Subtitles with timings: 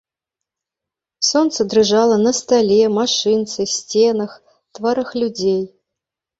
[1.31, 4.31] Сонца дрыжала на стале, машынцы, сценах,
[4.77, 5.63] тварах людзей.